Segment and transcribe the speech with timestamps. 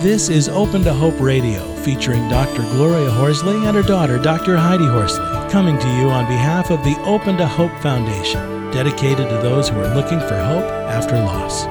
[0.00, 2.62] This is Open to Hope Radio, featuring Dr.
[2.62, 4.56] Gloria Horsley and her daughter, Dr.
[4.56, 9.38] Heidi Horsley, coming to you on behalf of the Open to Hope Foundation, dedicated to
[9.38, 11.64] those who are looking for hope after loss.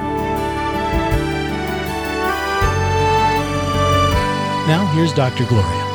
[4.67, 5.45] Now, here's Dr.
[5.45, 5.86] Gloria.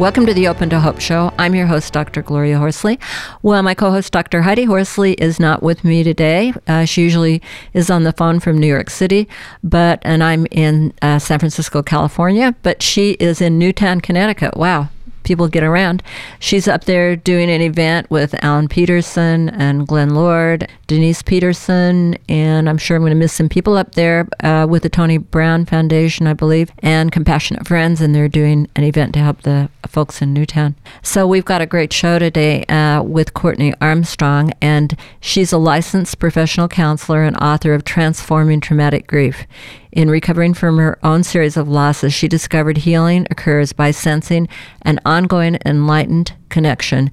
[0.00, 1.30] Welcome to the Open to Hope Show.
[1.38, 2.22] I'm your host, Dr.
[2.22, 2.98] Gloria Horsley.
[3.42, 4.40] Well, my co host, Dr.
[4.40, 6.54] Heidi Horsley, is not with me today.
[6.66, 7.42] Uh, she usually
[7.74, 9.28] is on the phone from New York City,
[9.62, 14.56] but and I'm in uh, San Francisco, California, but she is in Newtown, Connecticut.
[14.56, 14.88] Wow,
[15.30, 16.02] people get around.
[16.40, 22.68] She's up there doing an event with Alan Peterson and Glenn Lord, Denise Peterson, and
[22.68, 25.66] I'm sure I'm going to miss some people up there uh, with the Tony Brown
[25.66, 30.20] Foundation, I believe, and Compassionate Friends, and they're doing an event to help the folks
[30.20, 30.74] in Newtown.
[31.00, 36.18] So we've got a great show today uh, with Courtney Armstrong, and she's a licensed
[36.18, 39.46] professional counselor and author of Transforming Traumatic Grief.
[39.92, 44.48] In recovering from her own series of losses, she discovered healing occurs by sensing
[44.82, 47.10] an ongoing enlightened connection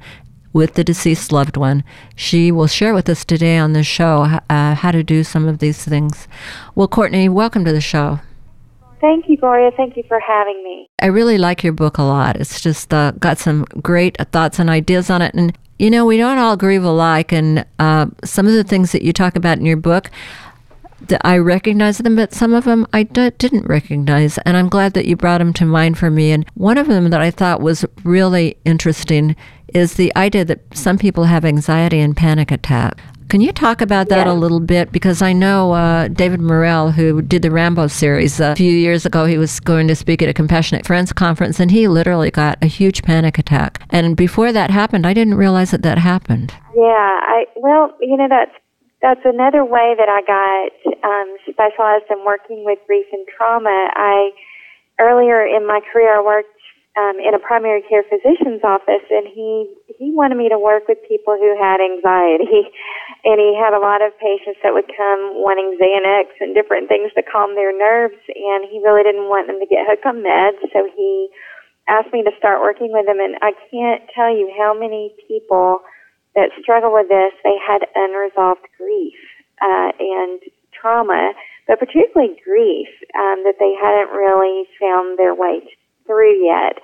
[0.54, 1.84] with the deceased loved one.
[2.16, 5.58] She will share with us today on the show uh, how to do some of
[5.58, 6.28] these things.
[6.76, 8.20] Well, Courtney, welcome to the show.
[9.02, 9.72] Thank you, Gloria.
[9.76, 10.88] Thank you for having me.
[11.02, 12.36] I really like your book a lot.
[12.36, 15.34] It's just uh, got some great thoughts and ideas on it.
[15.34, 17.32] And, you know, we don't all grieve alike.
[17.32, 20.12] And uh, some of the things that you talk about in your book,
[21.22, 24.38] I recognize them, but some of them I d- didn't recognize.
[24.40, 26.32] And I'm glad that you brought them to mind for me.
[26.32, 29.36] And one of them that I thought was really interesting
[29.74, 33.00] is the idea that some people have anxiety and panic attack.
[33.30, 34.28] Can you talk about that yes.
[34.28, 34.94] a little bit?
[34.94, 39.06] Because I know uh, David Morrell, who did the Rambo series uh, a few years
[39.06, 42.58] ago, he was going to speak at a Compassionate Friends conference and he literally got
[42.62, 43.82] a huge panic attack.
[43.90, 46.54] And before that happened, I didn't realize that that happened.
[46.74, 48.52] Yeah, I well, you know that's
[49.02, 50.74] that's another way that I got
[51.06, 53.90] um, specialized in working with grief and trauma.
[53.94, 54.32] I
[55.00, 56.50] earlier in my career I worked
[56.98, 59.70] um, in a primary care physician's office, and he
[60.02, 62.74] he wanted me to work with people who had anxiety,
[63.28, 67.14] and he had a lot of patients that would come wanting Xanax and different things
[67.14, 70.58] to calm their nerves, and he really didn't want them to get hooked on meds,
[70.74, 71.30] so he
[71.88, 75.86] asked me to start working with them, and I can't tell you how many people
[76.38, 79.18] that struggle with this they had unresolved grief
[79.58, 80.38] uh, and
[80.70, 81.34] trauma,
[81.66, 82.88] but particularly grief
[83.18, 85.66] um, that they hadn't really found their way
[86.06, 86.78] through yet.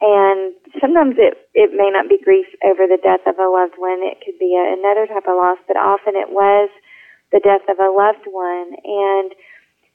[0.00, 4.00] And sometimes it, it may not be grief over the death of a loved one.
[4.00, 6.68] It could be a, another type of loss, but often it was
[7.32, 8.76] the death of a loved one.
[8.84, 9.32] And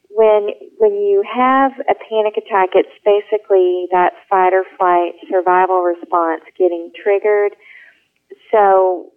[0.10, 6.44] when, when you have a panic attack, it's basically that fight or flight survival response
[6.58, 7.54] getting triggered.
[8.52, 9.12] So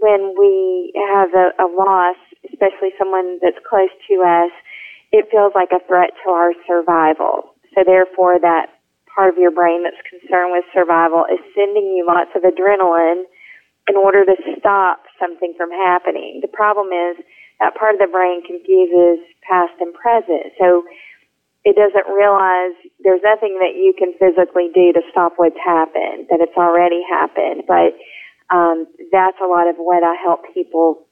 [0.00, 4.52] when we have a, a loss, especially someone that's close to us,
[5.12, 7.54] it feels like a threat to our survival.
[7.74, 8.74] So therefore that
[9.14, 13.22] part of your brain that's concerned with survival is sending you lots of adrenaline
[13.88, 16.40] in order to stop something from happening.
[16.42, 17.22] The problem is
[17.60, 20.50] that part of the brain confuses past and present.
[20.58, 20.82] So
[21.64, 26.42] it doesn't realize there's nothing that you can physically do to stop what's happened, that
[26.42, 27.64] it's already happened.
[27.68, 27.96] But
[28.50, 31.03] um, that's a lot of what I help people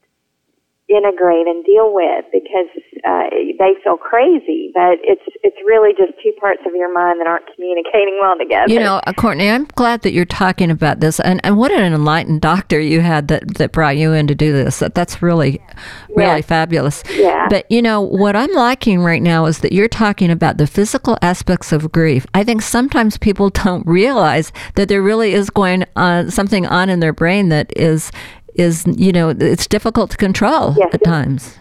[0.89, 2.67] integrate and deal with because
[3.07, 7.27] uh, they feel crazy, but it's it's really just two parts of your mind that
[7.27, 8.71] aren't communicating well together.
[8.71, 11.93] You know, uh, Courtney, I'm glad that you're talking about this, and, and what an
[11.93, 14.79] enlightened doctor you had that that brought you in to do this.
[14.79, 15.61] That that's really
[16.09, 17.03] really fabulous.
[17.13, 17.47] Yeah.
[17.49, 21.17] But you know what I'm liking right now is that you're talking about the physical
[21.21, 22.25] aspects of grief.
[22.33, 26.99] I think sometimes people don't realize that there really is going on something on in
[26.99, 28.11] their brain that is
[28.55, 31.57] is you know it's difficult to control Yes, at times.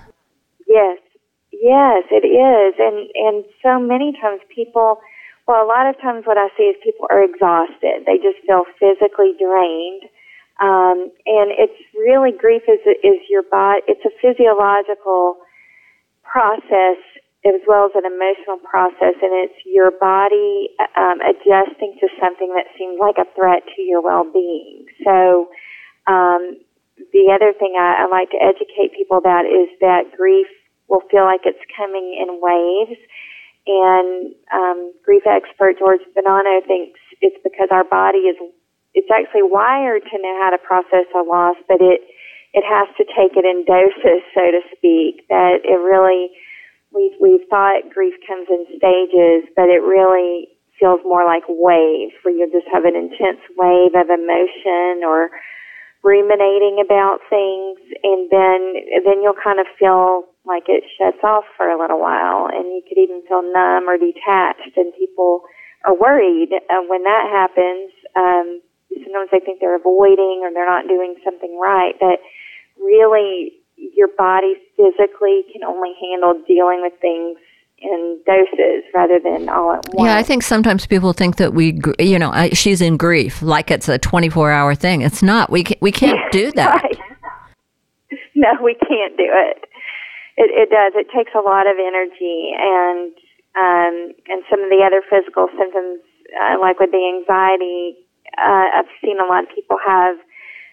[0.67, 0.99] Yes,
[1.53, 5.01] yes, it is, and and so many times people.
[5.47, 8.07] Well, a lot of times what I see is people are exhausted.
[8.07, 10.07] They just feel physically drained,
[10.63, 13.83] um, and it's really grief is is your body.
[13.89, 15.37] It's a physiological
[16.23, 17.03] process
[17.45, 22.71] as well as an emotional process, and it's your body um, adjusting to something that
[22.79, 24.87] seems like a threat to your well-being.
[25.05, 25.49] So.
[26.07, 26.59] Um,
[26.97, 30.47] the other thing I, I like to educate people about is that grief
[30.89, 33.01] will feel like it's coming in waves.
[33.65, 38.37] And um, grief expert George Bonanno thinks it's because our body is
[38.93, 42.03] it's actually wired to know how to process a loss, but it
[42.53, 45.25] it has to take it in doses, so to speak.
[45.31, 46.35] That it really
[46.93, 50.49] we we thought grief comes in stages, but it really
[50.79, 55.31] feels more like waves, where you'll just have an intense wave of emotion or
[56.03, 58.61] ruminating about things, and then
[59.07, 62.83] then you'll kind of feel like it shuts off for a little while, and you
[62.87, 65.43] could even feel numb or detached, and people
[65.85, 67.91] are worried uh, when that happens.
[68.15, 68.61] Um,
[68.91, 72.19] sometimes they think they're avoiding or they're not doing something right, but
[72.79, 77.39] really your body physically can only handle dealing with things
[77.83, 80.09] in doses rather than all at once.
[80.09, 83.89] Yeah, I think sometimes people think that we, you know, she's in grief, like it's
[83.89, 85.03] a 24 hour thing.
[85.03, 85.51] It's not.
[85.51, 86.83] We, we can't do that.
[86.83, 86.99] right.
[88.35, 89.65] No, we can't do it.
[90.37, 90.93] It, it does.
[90.97, 93.13] It takes a lot of energy and,
[93.55, 96.01] um, and some of the other physical symptoms,
[96.41, 97.99] uh, like with the anxiety,
[98.39, 100.17] uh, I've seen a lot of people have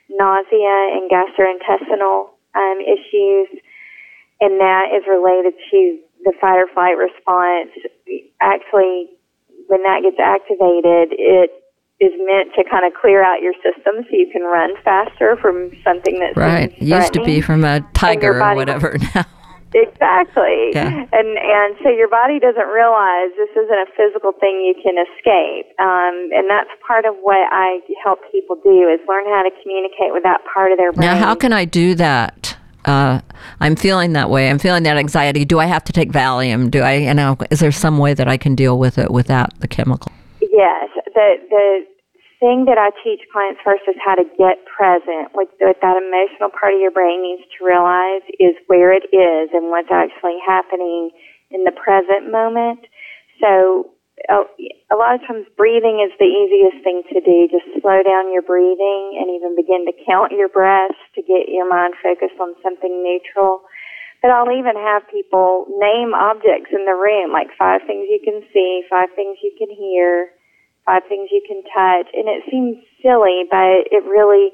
[0.10, 3.48] nausea and gastrointestinal um, issues,
[4.42, 7.72] and that is related to the fight or flight response.
[8.42, 9.10] Actually,
[9.68, 11.52] when that gets activated, it
[12.00, 15.72] is meant to kind of clear out your system so you can run faster from
[15.84, 16.72] something that's right.
[16.82, 19.26] Used to be from a tiger or whatever now.
[19.74, 20.72] Exactly.
[20.74, 21.06] Yeah.
[21.14, 25.70] And and so your body doesn't realize this isn't a physical thing you can escape.
[25.78, 30.10] Um, and that's part of what I help people do is learn how to communicate
[30.12, 31.06] with that part of their brain.
[31.06, 32.49] Now, how can I do that?
[32.86, 33.22] Uh,
[33.60, 34.50] I'm feeling that way.
[34.50, 35.46] I'm feeling that anxiety.
[35.46, 36.72] Do I have to take Valium?
[36.72, 39.60] Do I, you know, is there some way that I can deal with it without
[39.60, 40.12] the chemical?
[40.42, 40.90] Yes.
[41.14, 41.86] The the
[42.40, 45.36] thing that I teach clients first is how to get present.
[45.36, 49.52] What, what that emotional part of your brain needs to realize is where it is
[49.52, 51.12] and what's actually happening
[51.52, 52.88] in the present moment.
[53.44, 53.92] So
[54.28, 57.48] a, lot of times breathing is the easiest thing to do.
[57.48, 61.70] Just slow down your breathing and even begin to count your breaths to get your
[61.70, 63.64] mind focused on something neutral.
[64.22, 68.44] But I'll even have people name objects in the room, like five things you can
[68.52, 70.36] see, five things you can hear,
[70.86, 72.12] five things you can touch.
[72.12, 74.52] And it seems silly, but it really,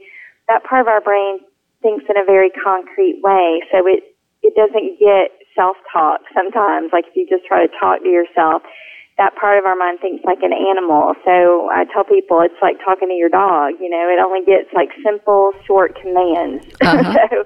[0.47, 1.39] that part of our brain
[1.81, 3.65] thinks in a very concrete way.
[3.73, 4.06] So it,
[4.44, 8.62] it doesn't get self-talk sometimes, like if you just try to talk to yourself.
[9.17, 11.13] That part of our mind thinks like an animal.
[11.23, 13.75] So I tell people it's like talking to your dog.
[13.79, 16.65] You know, it only gets like simple, short commands.
[16.81, 17.13] Uh-huh.
[17.31, 17.45] so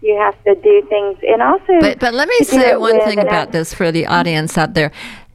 [0.00, 1.80] you have to do things, and also.
[1.80, 4.90] But but let me say one thing about this for the audience out there.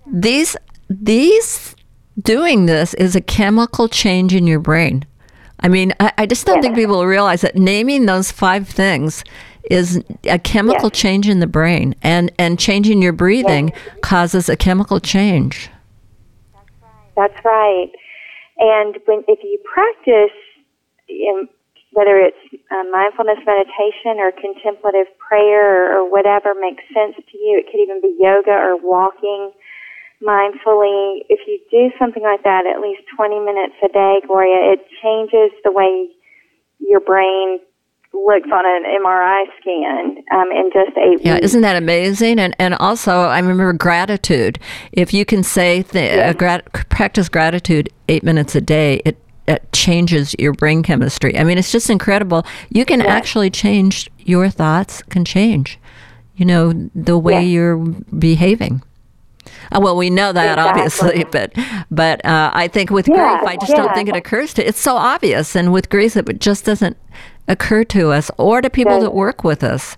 [0.05, 0.57] These
[0.89, 1.75] these
[2.21, 5.05] doing this is a chemical change in your brain.
[5.59, 9.23] I mean, I, I just don't think people realize that naming those five things
[9.69, 13.71] is a chemical change in the brain, and and changing your breathing
[14.01, 15.69] causes a chemical change.
[17.15, 17.91] That's right.
[18.59, 20.35] And when if you practice,
[21.07, 21.47] in,
[21.91, 22.37] whether it's
[22.71, 27.81] uh, mindfulness meditation or contemplative prayer or, or whatever makes sense to you, it could
[27.81, 29.51] even be yoga or walking
[30.21, 34.81] mindfully, if you do something like that at least 20 minutes a day, Gloria, it
[35.01, 36.09] changes the way
[36.79, 37.59] your brain
[38.13, 41.45] looks on an MRI scan um, in just eight yeah, weeks.
[41.45, 42.39] isn't that amazing?
[42.39, 44.59] And and also, I remember gratitude.
[44.91, 46.35] If you can say th- yes.
[46.35, 49.17] grat- practice gratitude eight minutes a day, it
[49.47, 51.37] it changes your brain chemistry.
[51.37, 52.45] I mean, it's just incredible.
[52.69, 53.09] You can yes.
[53.09, 55.01] actually change your thoughts.
[55.03, 55.79] Can change,
[56.35, 57.51] you know, the way yes.
[57.51, 57.77] you're
[58.17, 58.81] behaving.
[59.71, 60.81] Uh, well, we know that exactly.
[60.81, 61.53] obviously, but
[61.91, 63.77] but uh, I think with yeah, grief, I just yeah.
[63.77, 64.67] don't think it occurs to.
[64.67, 66.97] It's so obvious, and with grief, it just doesn't
[67.47, 69.97] occur to us or to people that work with us.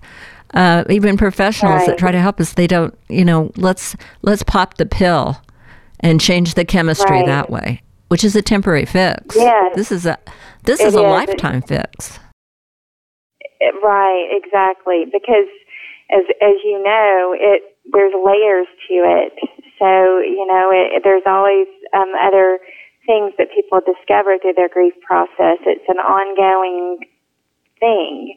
[0.52, 1.86] Uh, even professionals right.
[1.86, 2.96] that try to help us, they don't.
[3.08, 5.40] You know, let's let's pop the pill
[6.00, 7.26] and change the chemistry right.
[7.26, 9.36] that way, which is a temporary fix.
[9.74, 10.18] This is a
[10.64, 12.18] this is, is a lifetime fix.
[13.82, 15.04] Right, exactly.
[15.04, 15.48] Because
[16.10, 17.62] as as you know, it
[17.92, 19.32] there's layers to it.
[19.80, 22.60] So you know, it, there's always um, other
[23.08, 25.58] things that people discover through their grief process.
[25.64, 27.08] It's an ongoing
[27.80, 28.36] thing.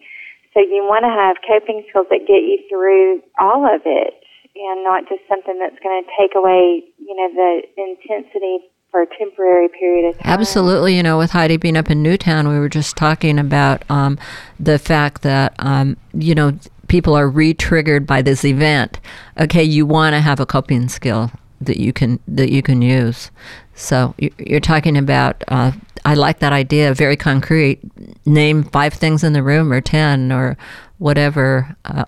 [0.56, 4.14] So you want to have coping skills that get you through all of it,
[4.56, 9.08] and not just something that's going to take away, you know, the intensity for a
[9.18, 10.40] temporary period of time.
[10.40, 10.96] Absolutely.
[10.96, 14.20] You know, with Heidi being up in Newtown, we were just talking about um,
[14.60, 19.00] the fact that, um, you know, people are re-triggered by this event,
[19.40, 23.32] okay, you want to have a coping skill that you can that you can use.
[23.74, 25.44] So you're talking about.
[25.48, 25.72] Uh,
[26.06, 26.94] I like that idea.
[26.94, 27.80] Very concrete.
[28.28, 30.56] Name five things in the room, or ten, or
[31.00, 31.76] whatever.
[31.86, 32.06] Uh,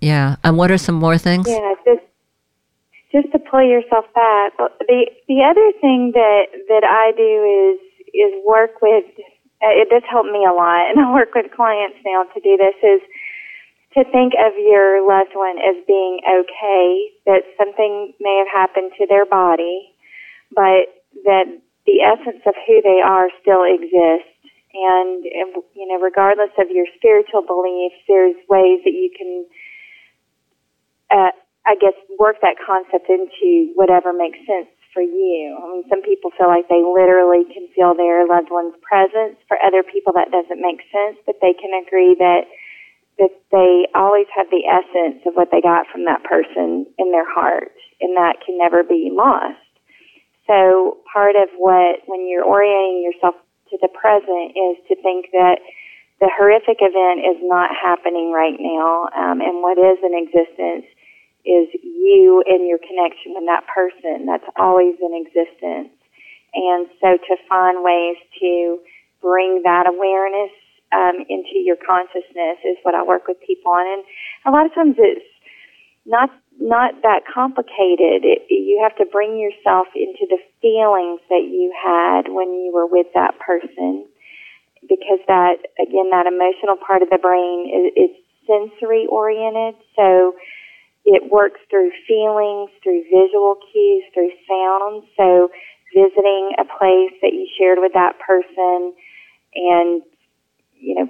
[0.00, 0.36] yeah.
[0.44, 1.48] And what are some more things?
[1.48, 2.04] Yeah, just
[3.12, 4.56] just to pull yourself back.
[4.86, 7.78] The the other thing that that I do is
[8.14, 9.04] is work with.
[9.58, 12.56] Uh, it does help me a lot, and I work with clients now to do
[12.56, 12.76] this.
[12.82, 13.02] Is
[13.96, 19.06] to think of your loved one as being okay, that something may have happened to
[19.06, 19.94] their body,
[20.54, 20.92] but
[21.24, 21.46] that
[21.86, 24.28] the essence of who they are still exists
[24.74, 29.46] And, you know, regardless of your spiritual beliefs, there's ways that you can,
[31.10, 31.32] uh,
[31.66, 35.54] I guess, work that concept into whatever makes sense for you.
[35.54, 39.36] I mean, some people feel like they literally can feel their loved one's presence.
[39.46, 42.48] For other people, that doesn't make sense, but they can agree that
[43.18, 47.26] that they always have the essence of what they got from that person in their
[47.26, 49.58] heart, and that can never be lost.
[50.46, 53.34] So, part of what when you're orienting yourself
[53.70, 55.58] to the present is to think that
[56.20, 60.86] the horrific event is not happening right now, um, and what is in existence
[61.44, 64.26] is you and your connection with that person.
[64.26, 65.94] That's always in existence.
[66.54, 68.78] And so to find ways to
[69.20, 70.50] bring that awareness
[70.92, 73.84] um, into your consciousness is what I work with people on.
[73.84, 74.02] And
[74.46, 75.24] a lot of times it's
[76.06, 76.30] not
[76.60, 78.26] not that complicated.
[78.26, 82.86] It, you have to bring yourself into the feelings that you had when you were
[82.86, 84.06] with that person,
[84.82, 88.12] because that again, that emotional part of the brain is, is
[88.48, 89.76] sensory oriented.
[89.94, 90.34] So
[91.08, 95.08] it works through feelings, through visual cues, through sounds.
[95.16, 95.48] So
[95.96, 98.92] visiting a place that you shared with that person
[99.56, 100.02] and,
[100.76, 101.08] you know,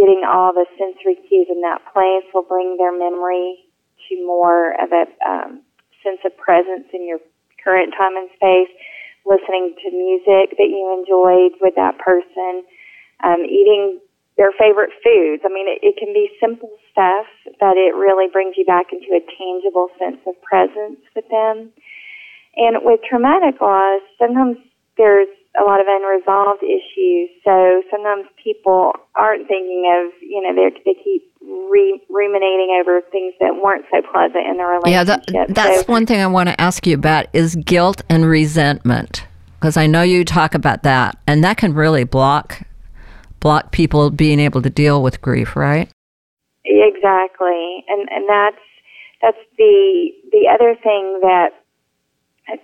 [0.00, 3.68] getting all the sensory cues in that place will bring their memory
[4.08, 5.60] to more of a um,
[6.02, 7.20] sense of presence in your
[7.62, 8.72] current time and space.
[9.28, 12.64] Listening to music that you enjoyed with that person,
[13.24, 14.00] um, eating
[14.36, 15.40] their favorite foods.
[15.44, 17.24] I mean, it, it can be simple stuff,
[17.60, 21.70] but it really brings you back into a tangible sense of presence with them.
[22.56, 24.56] And with traumatic loss, sometimes
[24.96, 25.28] there's
[25.60, 27.30] a lot of unresolved issues.
[27.44, 33.54] So sometimes people aren't thinking of, you know, they keep re- ruminating over things that
[33.62, 35.24] weren't so pleasant in the relationship.
[35.32, 38.26] Yeah, that, that's so, one thing I want to ask you about is guilt and
[38.26, 39.26] resentment.
[39.58, 42.62] Because I know you talk about that, and that can really block
[43.40, 45.90] block people being able to deal with grief, right?
[46.64, 48.62] Exactly, and and that's
[49.22, 51.50] that's the the other thing that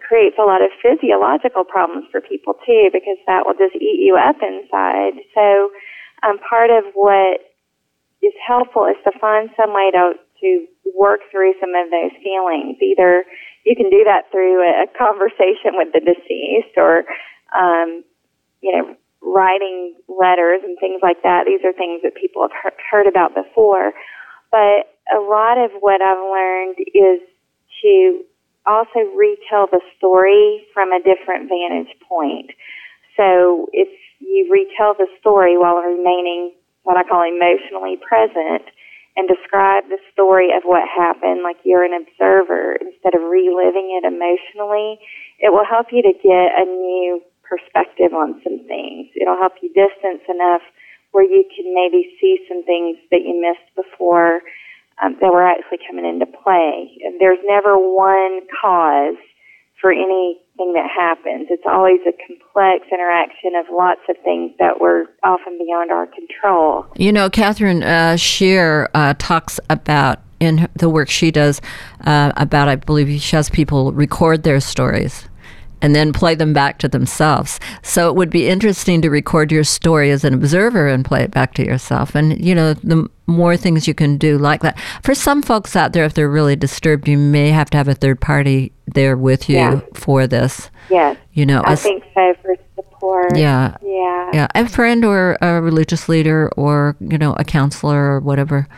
[0.06, 4.16] creates a lot of physiological problems for people too, because that will just eat you
[4.16, 5.20] up inside.
[5.34, 5.70] So,
[6.22, 7.40] um, part of what
[8.22, 10.66] is helpful is to find some way to to
[10.96, 12.76] work through some of those feelings.
[12.82, 13.24] Either
[13.64, 17.04] you can do that through a, a conversation with the deceased, or
[17.56, 18.04] um,
[18.62, 21.44] you know, writing letters and things like that.
[21.46, 23.92] These are things that people have heard about before.
[24.50, 27.20] But a lot of what I've learned is
[27.82, 28.24] to
[28.66, 32.50] also retell the story from a different vantage point.
[33.16, 33.88] So if
[34.20, 38.64] you retell the story while remaining what I call emotionally present
[39.16, 44.06] and describe the story of what happened like you're an observer instead of reliving it
[44.06, 45.00] emotionally,
[45.40, 49.10] it will help you to get a new perspective on some things.
[49.18, 50.62] It'll help you distance enough
[51.10, 54.40] where you can maybe see some things that you missed before
[55.02, 56.94] um, that were actually coming into play.
[57.18, 59.18] There's never one cause
[59.80, 61.48] for anything that happens.
[61.50, 66.86] It's always a complex interaction of lots of things that were often beyond our control.
[66.96, 71.60] You know, Katherine uh, Shear uh, talks about in the work she does
[72.04, 75.28] uh, about, I believe she has people record their stories
[75.82, 77.60] and then play them back to themselves.
[77.82, 81.30] So it would be interesting to record your story as an observer and play it
[81.30, 82.14] back to yourself.
[82.14, 84.78] And, you know, the more things you can do like that.
[85.02, 87.94] For some folks out there, if they're really disturbed, you may have to have a
[87.94, 89.80] third party there with you yeah.
[89.94, 90.70] for this.
[90.90, 91.16] Yes.
[91.32, 93.36] You know, I think so for support.
[93.36, 93.76] Yeah.
[93.82, 94.30] Yeah.
[94.32, 94.46] Yeah.
[94.54, 98.68] A friend or a religious leader or, you know, a counselor or whatever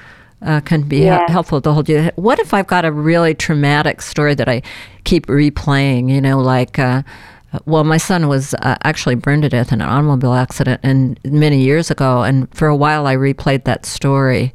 [0.45, 1.31] uh, can be yes.
[1.31, 2.11] helpful to hold you.
[2.17, 4.63] What if I've got a really traumatic story that I
[5.05, 6.11] keep replaying?
[6.11, 6.79] You know, like.
[6.79, 7.03] Uh,
[7.67, 11.61] well, my son was uh, actually burned to death in an automobile accident, and many
[11.61, 12.23] years ago.
[12.23, 14.55] And for a while, I replayed that story,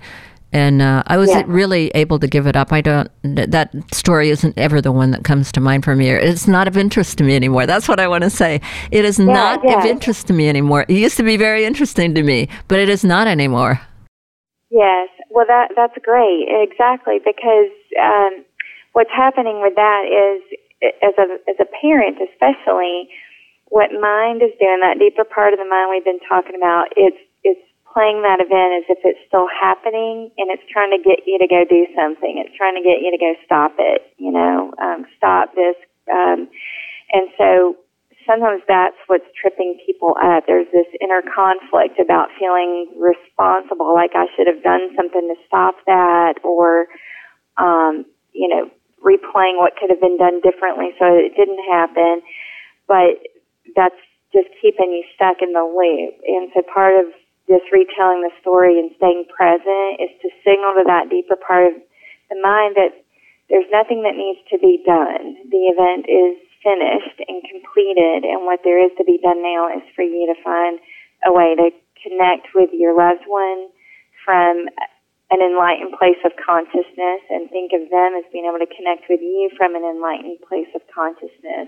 [0.52, 1.44] and uh, I was yeah.
[1.46, 2.74] really able to give it up.
[2.74, 3.12] I don't.
[3.22, 6.10] That story isn't ever the one that comes to mind for me.
[6.10, 7.68] It's not of interest to me anymore.
[7.68, 8.62] That's what I want to say.
[8.90, 9.78] It is yeah, not yeah.
[9.78, 10.86] of interest to me anymore.
[10.88, 13.80] It used to be very interesting to me, but it is not anymore.
[14.72, 16.48] Yes, well, that that's great.
[16.50, 18.46] Exactly, because um,
[18.94, 20.42] what's happening with that is,
[21.04, 23.10] as a as a parent, especially,
[23.70, 27.18] what mind is doing, that deeper part of the mind we've been talking about, it's
[27.44, 27.62] it's
[27.94, 31.48] playing that event as if it's still happening, and it's trying to get you to
[31.48, 32.38] go do something.
[32.40, 34.14] It's trying to get you to go stop it.
[34.18, 35.76] You know, um, stop this.
[36.12, 36.48] Um,
[37.12, 37.76] and so
[38.28, 40.44] sometimes that's what's tripping people up.
[40.46, 45.76] There's this inner conflict about feeling responsible, like I should have done something to stop
[45.88, 46.88] that, or,
[47.58, 48.70] um, you know,
[49.00, 52.22] replaying what could have been done differently so it didn't happen.
[52.88, 53.24] But
[53.76, 53.98] that's
[54.34, 56.20] just keeping you stuck in the loop.
[56.28, 57.12] And so part of
[57.48, 61.80] just retelling the story and staying present is to signal to that deeper part of
[62.30, 62.92] the mind that
[63.50, 65.48] there's nothing that needs to be done.
[65.48, 69.84] The event is finished and completed, and what there is to be done now is
[69.96, 70.80] for you to find
[71.26, 71.70] a way to
[72.04, 73.70] connect with your loved one
[74.26, 74.68] from
[75.30, 79.20] an enlightened place of consciousness and think of them as being able to connect with
[79.20, 81.68] you from an enlightened place of consciousness.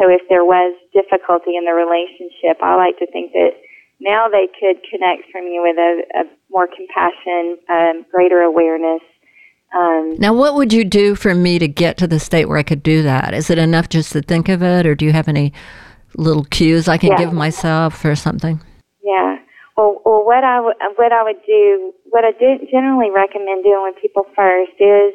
[0.00, 3.56] So if there was difficulty in the relationship, I like to think that
[4.00, 9.00] now they could connect from you with a, a more compassion, um, greater awareness.
[9.74, 12.62] Um, now, what would you do for me to get to the state where I
[12.62, 13.34] could do that?
[13.34, 15.52] Is it enough just to think of it, or do you have any
[16.16, 17.18] little cues I can yeah.
[17.18, 18.60] give myself or something?
[19.02, 19.38] Yeah.
[19.76, 23.82] Well, well, what I w- what I would do, what I do generally recommend doing
[23.82, 25.14] with people first is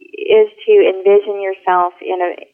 [0.00, 2.46] is to envision yourself in a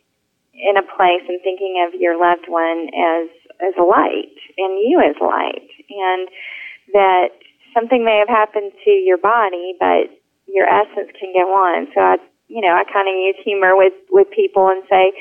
[0.54, 3.28] in a place and thinking of your loved one as
[3.60, 6.28] as a light and you as light and
[6.92, 7.28] that
[7.74, 10.08] something may have happened to your body but
[10.52, 12.16] your essence can go on so i
[12.48, 15.12] you know i kind of use humor with with people and say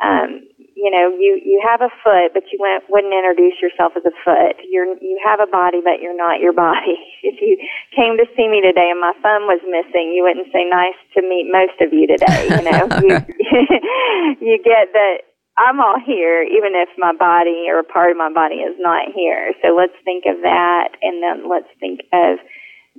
[0.00, 0.46] um
[0.80, 4.16] you know, you you have a foot, but you went, wouldn't introduce yourself as a
[4.24, 4.56] foot.
[4.64, 6.96] You're you have a body, but you're not your body.
[7.20, 7.60] If you
[7.94, 11.20] came to see me today and my thumb was missing, you wouldn't say nice to
[11.20, 12.48] meet most of you today.
[12.48, 13.12] You know, you
[14.40, 15.28] you get that
[15.60, 19.12] I'm all here, even if my body or a part of my body is not
[19.12, 19.52] here.
[19.60, 22.40] So let's think of that, and then let's think of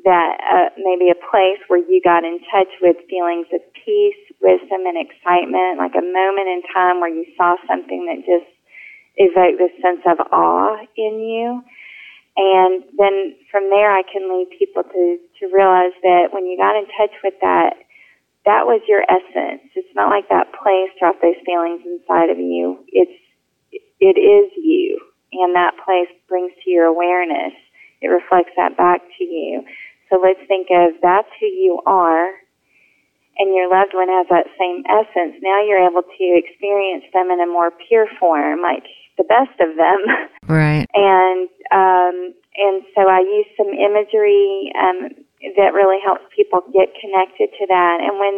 [0.03, 4.87] that uh, maybe a place where you got in touch with feelings of peace, wisdom,
[4.87, 8.49] and excitement, like a moment in time where you saw something that just
[9.17, 11.61] evoked this sense of awe in you.
[12.37, 16.79] And then from there, I can lead people to, to realize that when you got
[16.79, 17.75] in touch with that,
[18.45, 19.69] that was your essence.
[19.75, 22.79] It's not like that place dropped those feelings inside of you.
[22.87, 23.13] It's,
[23.99, 24.99] it is you.
[25.33, 27.53] And that place brings to your awareness.
[28.01, 29.63] It reflects that back to you.
[30.09, 32.31] So let's think of that's who you are
[33.41, 37.39] and your loved one has that same essence, now you're able to experience them in
[37.39, 38.83] a more pure form, like
[39.17, 40.01] the best of them.
[40.51, 40.83] Right.
[40.91, 45.15] And um, and so I use some imagery um,
[45.55, 47.97] that really helps people get connected to that.
[48.03, 48.35] And when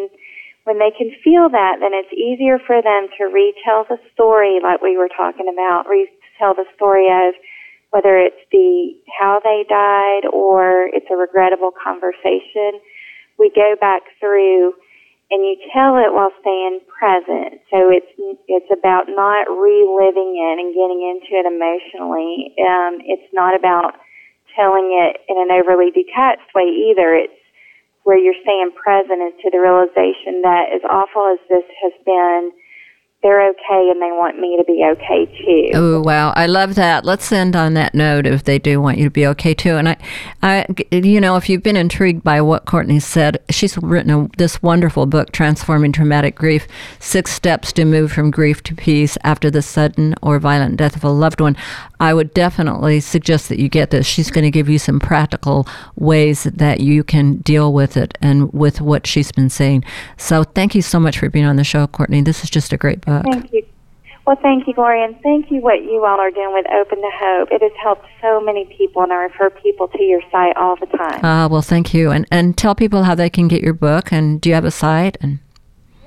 [0.70, 4.84] when they can feel that, then it's easier for them to retell the story, like
[4.84, 7.34] we were talking about, retell the story of
[7.94, 12.82] whether it's the how they died or it's a regrettable conversation.
[13.38, 14.74] We go back through
[15.30, 17.62] and you tell it while staying present.
[17.70, 18.10] So it's
[18.50, 22.58] it's about not reliving it and getting into it emotionally.
[22.66, 23.94] Um, it's not about
[24.58, 27.14] telling it in an overly detached way either.
[27.14, 27.42] It's
[28.04, 32.52] where you're staying present is to the realization that as awful as this has been,
[33.24, 35.72] they're okay and they want me to be okay too.
[35.74, 37.06] Oh wow, I love that.
[37.06, 39.78] Let's end on that note if they do want you to be okay too.
[39.78, 39.98] And I,
[40.44, 44.62] I, you know, if you've been intrigued by what Courtney said, she's written a, this
[44.62, 46.68] wonderful book, Transforming Traumatic Grief:
[47.00, 51.06] Six Steps to Move from Grief to Peace After the Sudden or Violent Death of
[51.06, 51.56] a Loved One.
[52.02, 54.06] I would definitely suggest that you get this.
[54.06, 58.52] She's going to give you some practical ways that you can deal with it and
[58.52, 59.86] with what she's been saying.
[60.18, 62.22] So thank you so much for being on the show, Courtney.
[62.22, 63.13] This is just a great book.
[63.22, 63.66] Thank you.
[64.26, 67.12] Well, thank you, Gloria, and thank you what you all are doing with Open to
[67.14, 67.50] Hope.
[67.52, 70.86] It has helped so many people, and I refer people to your site all the
[70.86, 71.20] time.
[71.24, 74.14] Ah, uh, well, thank you, and and tell people how they can get your book.
[74.14, 75.18] And do you have a site?
[75.20, 75.40] And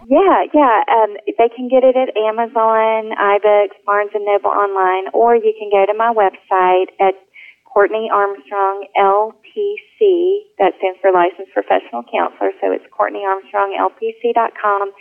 [0.08, 5.36] yeah, yeah, um, they can get it at Amazon, iBooks, Barnes and Noble online, or
[5.36, 7.20] you can go to my website at
[7.68, 10.48] Courtney Armstrong LPC.
[10.58, 14.92] That stands for Licensed Professional Counselor, so it's CourtneyArmstrongLPC.com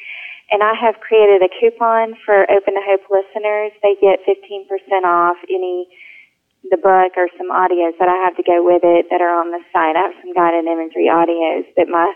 [0.51, 3.71] and I have created a coupon for Open to Hope listeners.
[3.81, 4.69] They get 15%
[5.03, 5.87] off any
[6.69, 9.53] the book or some audios that I have to go with it that are on
[9.53, 9.93] the site.
[9.93, 12.09] I have some guided imagery audios that my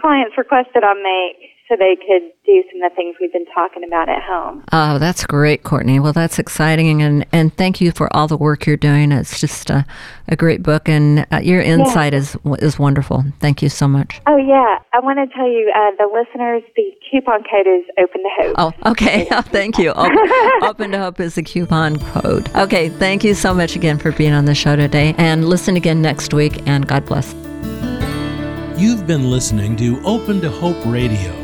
[0.00, 3.84] clients requested I make so they could do some of the things we've been talking
[3.84, 4.64] about at home.
[4.72, 5.98] Oh, that's great, Courtney.
[5.98, 9.12] Well, that's exciting, and and thank you for all the work you're doing.
[9.12, 9.86] It's just a,
[10.28, 12.18] a great book, and uh, your insight yeah.
[12.18, 13.24] is is wonderful.
[13.40, 14.20] Thank you so much.
[14.26, 18.22] Oh yeah, I want to tell you, uh, the listeners, the coupon code is Open
[18.22, 18.54] to Hope.
[18.58, 19.28] Oh, okay.
[19.34, 19.90] Oh, thank you.
[19.90, 20.16] Open,
[20.62, 22.54] open to Hope is the coupon code.
[22.54, 26.00] Okay, thank you so much again for being on the show today, and listen again
[26.00, 26.62] next week.
[26.66, 27.32] And God bless.
[28.78, 31.43] You've been listening to Open to Hope Radio